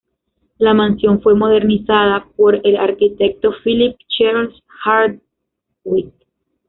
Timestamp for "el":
2.63-2.75